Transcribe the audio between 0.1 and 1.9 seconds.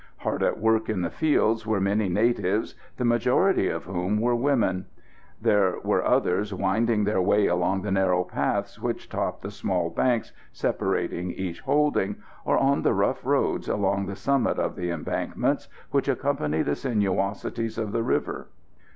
Hard at work in the fields were